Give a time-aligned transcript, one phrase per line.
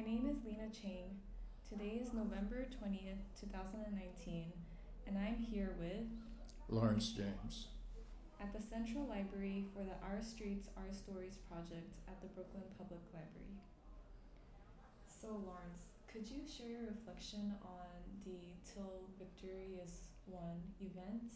[0.00, 1.12] My name is Lena Chang.
[1.68, 4.48] Today is November 20th, 2019,
[5.06, 6.08] and I'm here with
[6.70, 7.68] Lawrence James
[8.40, 13.04] at the Central Library for the Our Streets, Our Stories project at the Brooklyn Public
[13.12, 13.60] Library.
[15.04, 17.92] So, Lawrence, could you share your reflection on
[18.24, 21.28] the Till Victory is Won event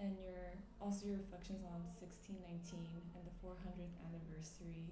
[0.00, 2.48] and your also your reflections on 1619
[3.12, 4.88] and the 400th anniversary?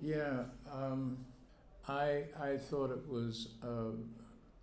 [0.00, 1.18] Yeah, um,
[1.90, 3.96] I I thought it was uh,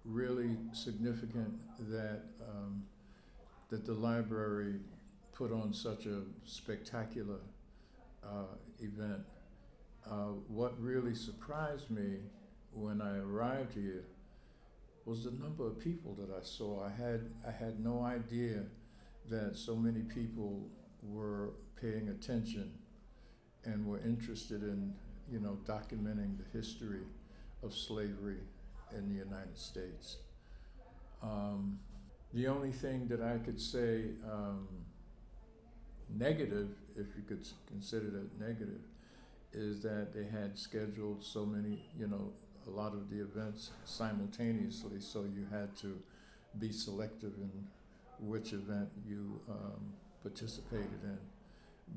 [0.05, 1.59] really significant
[1.90, 2.84] that um,
[3.70, 4.80] that the library
[5.34, 7.40] put on such a spectacular
[8.23, 9.23] uh, event.
[10.09, 12.20] Uh, what really surprised me
[12.71, 14.05] when I arrived here
[15.04, 16.85] was the number of people that I saw.
[16.85, 18.63] I had I had no idea
[19.30, 20.70] that so many people
[21.04, 22.71] were paying attention
[23.66, 24.94] and were interested in
[25.31, 27.05] you know documenting the history
[27.63, 28.41] of slavery
[28.95, 30.18] in the United States.
[31.21, 31.79] Um,
[32.34, 34.68] the only thing that I could say um,
[36.10, 38.82] negative, if you could consider that negative,
[39.54, 42.32] is that they had scheduled so many, you know,
[42.68, 45.99] a lot of the events simultaneously, so you had to
[46.59, 47.68] be selective in
[48.20, 51.20] which event you um, participated in.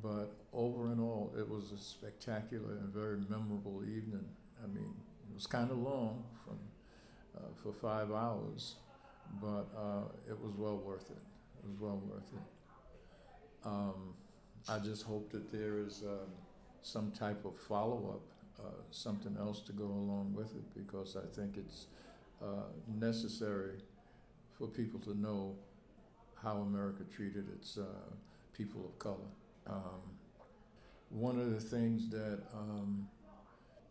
[0.02, 4.24] But over and all, it was a spectacular and very memorable evening.
[4.62, 4.94] I mean,
[5.28, 6.58] it was kind of long from
[7.36, 8.76] uh, for five hours,
[9.40, 11.22] but uh, it was well worth it.
[11.62, 13.66] It was well worth it.
[13.66, 14.14] Um,
[14.68, 16.30] I just hope that there is um,
[16.82, 21.26] some type of follow up uh, something else to go along with it because I
[21.34, 21.86] think it's
[22.42, 23.78] uh, necessary
[24.58, 25.54] for people to know
[26.42, 27.84] how America treated its uh,
[28.52, 29.30] people of color.
[29.66, 30.18] Um,
[31.10, 33.08] one of the things that um,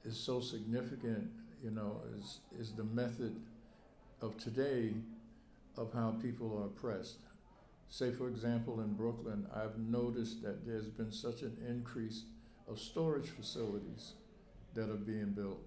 [0.03, 1.29] is so significant,
[1.61, 3.35] you know, is is the method
[4.21, 4.93] of today
[5.77, 7.19] of how people are oppressed.
[7.89, 12.25] Say, for example, in Brooklyn, I've noticed that there's been such an increase
[12.67, 14.13] of storage facilities
[14.75, 15.61] that are being built.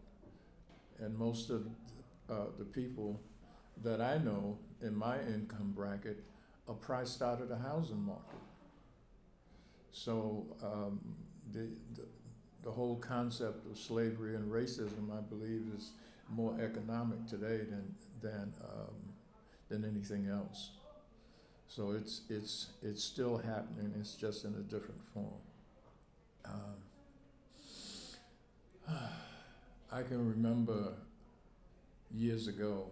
[1.01, 1.67] And most of
[2.31, 3.21] uh, the people
[3.83, 6.23] that I know in my income bracket
[6.69, 8.39] are priced out of the housing market.
[9.93, 11.01] So um,
[11.53, 12.07] the, the,
[12.65, 15.91] the whole concept of slavery and racism, I believe, is
[16.31, 18.95] more economic today than than um,
[19.69, 20.71] than anything else.
[21.69, 23.93] So it's it's it's still happening.
[23.99, 25.41] It's just in a different form.
[26.45, 26.77] Um,
[29.93, 30.95] I can remember
[32.15, 32.87] years ago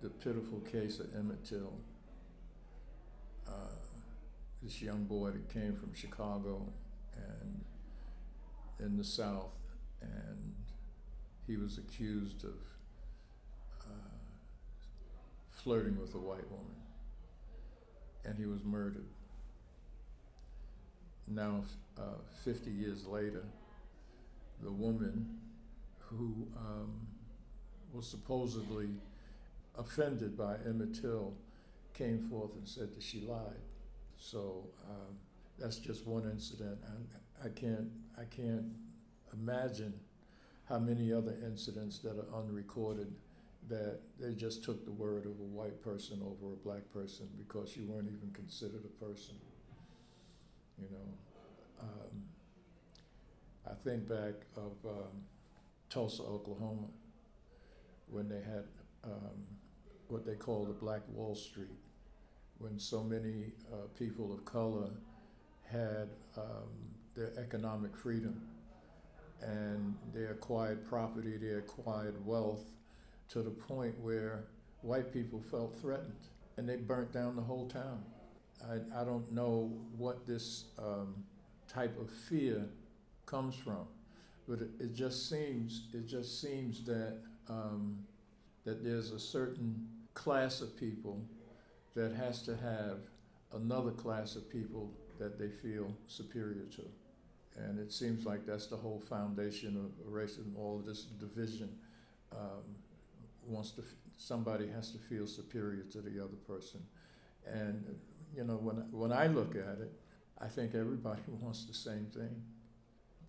[0.00, 1.72] the pitiful case of Emmett Till.
[4.68, 6.70] This young boy that came from Chicago
[7.16, 7.64] and
[8.78, 9.58] in the South,
[10.02, 10.56] and
[11.46, 12.58] he was accused of
[13.80, 14.18] uh,
[15.52, 16.76] flirting with a white woman,
[18.26, 19.08] and he was murdered.
[21.26, 21.64] Now,
[21.96, 23.44] uh, 50 years later,
[24.62, 25.38] the woman
[25.98, 27.06] who um,
[27.94, 28.90] was supposedly
[29.78, 31.32] offended by Emmett Till
[31.94, 33.62] came forth and said that she lied.
[34.18, 35.16] So um,
[35.58, 36.78] that's just one incident.
[37.42, 38.66] I, I can't I can't
[39.32, 39.94] imagine
[40.68, 43.12] how many other incidents that are unrecorded
[43.68, 47.76] that they just took the word of a white person over a black person because
[47.76, 49.36] you weren't even considered a person.
[50.78, 51.08] You know,
[51.82, 52.24] um,
[53.66, 55.22] I think back of um,
[55.90, 56.88] Tulsa, Oklahoma,
[58.08, 58.64] when they had
[59.04, 59.46] um,
[60.08, 61.78] what they call the Black Wall Street,
[62.58, 64.90] when so many uh, people of color
[65.70, 66.68] had um,
[67.14, 68.40] their economic freedom
[69.40, 72.64] and they acquired property, they acquired wealth
[73.28, 74.44] to the point where
[74.82, 76.26] white people felt threatened
[76.56, 78.02] and they burnt down the whole town.
[78.68, 81.14] I, I don't know what this um,
[81.72, 82.66] type of fear
[83.26, 83.86] comes from,
[84.48, 87.18] but it, it just seems it just seems that
[87.48, 87.98] um,
[88.64, 91.22] that there's a certain class of people
[91.94, 92.98] that has to have
[93.52, 96.82] another class of people that they feel superior to.
[97.56, 101.70] And it seems like that's the whole foundation of racism, all of this division.
[102.32, 102.76] Um,
[103.48, 103.82] wants to,
[104.16, 106.80] somebody has to feel superior to the other person.
[107.46, 107.98] And,
[108.36, 109.92] you know, when, when I look at it,
[110.40, 112.42] I think everybody wants the same thing.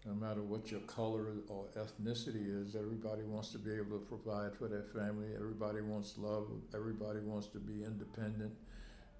[0.10, 4.56] No matter what your color or ethnicity is, everybody wants to be able to provide
[4.58, 5.30] for their family.
[5.36, 6.48] Everybody wants love.
[6.76, 8.54] Everybody wants to be independent,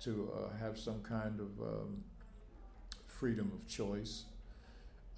[0.02, 2.04] to uh, have some kind of um,
[3.08, 4.26] freedom of choice.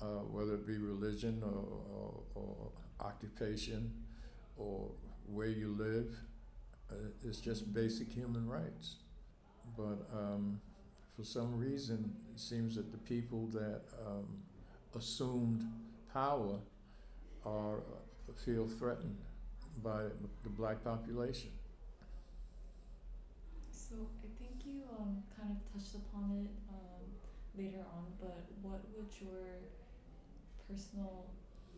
[0.01, 1.65] uh, whether it be religion or,
[1.95, 2.71] or, or
[3.05, 3.91] occupation
[4.57, 4.89] or
[5.27, 6.15] where you live.
[6.91, 8.97] Uh, it's just basic human rights.
[9.77, 10.61] But um,
[11.15, 14.27] for some reason, it seems that the people that um,
[14.95, 15.63] assumed
[16.13, 16.59] power
[17.45, 17.79] are
[18.45, 19.17] feel threatened
[19.83, 20.03] by
[20.43, 21.49] the black population.
[23.71, 27.03] So I think you um, kind of touched upon it um,
[27.57, 29.61] later on, but what would your
[30.67, 31.25] personal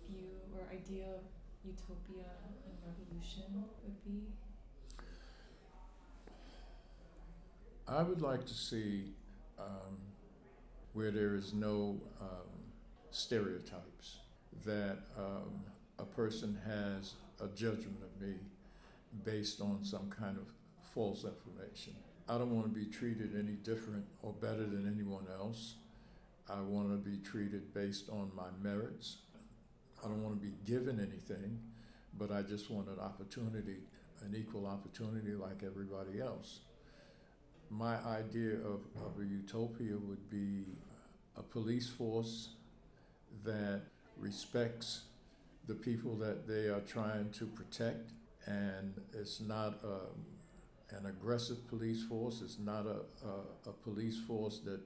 [0.07, 1.21] view or idea of
[1.65, 2.29] utopia
[2.65, 4.27] and revolution would be?
[7.87, 9.13] I would like to see
[9.59, 9.97] um,
[10.93, 12.62] where there is no um,
[13.13, 14.17] stereotypes,
[14.65, 15.61] that um,
[15.99, 18.35] a person has a judgment of me
[19.23, 20.47] based on some kind of
[20.93, 21.93] false information.
[22.27, 25.75] I don't want to be treated any different or better than anyone else.
[26.49, 29.17] I want to be treated based on my merits.
[30.03, 31.59] I don't want to be given anything,
[32.17, 33.77] but I just want an opportunity,
[34.25, 36.61] an equal opportunity like everybody else.
[37.69, 40.65] My idea of, of a utopia would be
[41.37, 42.49] a police force
[43.43, 43.81] that
[44.17, 45.03] respects
[45.67, 48.11] the people that they are trying to protect,
[48.45, 50.25] and it's not um,
[50.91, 52.41] an aggressive police force.
[52.43, 54.81] It's not a, a, a police force that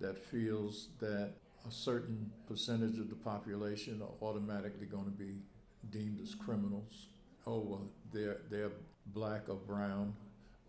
[0.00, 1.32] that feels that
[1.66, 5.42] a certain percentage of the population are automatically going to be
[5.90, 7.08] deemed as criminals.
[7.46, 8.72] Oh, well, they're they're
[9.06, 10.14] black or brown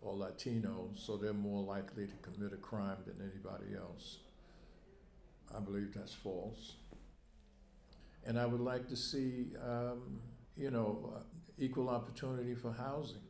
[0.00, 4.18] or Latino, so they're more likely to commit a crime than anybody else.
[5.56, 6.76] I believe that's false.
[8.28, 10.20] And I would like to see, um,
[10.54, 11.20] you know, uh,
[11.56, 13.22] equal opportunity for housing,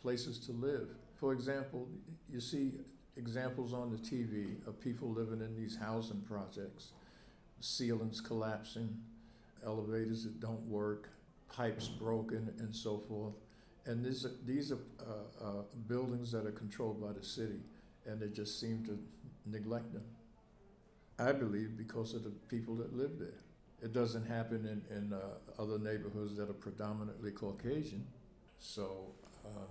[0.00, 0.88] places to live.
[1.20, 1.86] For example,
[2.26, 2.72] you see
[3.18, 6.92] examples on the TV of people living in these housing projects,
[7.60, 8.96] ceilings collapsing,
[9.62, 11.10] elevators that don't work,
[11.54, 13.34] pipes broken, and so forth.
[13.84, 17.60] And these are, these are uh, uh, buildings that are controlled by the city,
[18.06, 18.98] and they just seem to
[19.44, 20.04] neglect them.
[21.18, 23.42] I believe because of the people that live there.
[23.82, 28.06] It doesn't happen in, in uh, other neighborhoods that are predominantly Caucasian.
[28.58, 29.12] So,
[29.44, 29.68] um,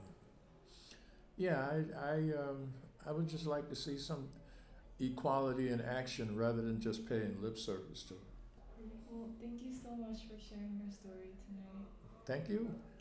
[1.37, 2.73] yeah, I, I, um,
[3.07, 4.29] I would just like to see some
[4.99, 8.19] equality in action rather than just paying lip service to it.
[9.09, 11.87] Well, thank you so much for sharing your story tonight.
[12.25, 12.69] Thank you.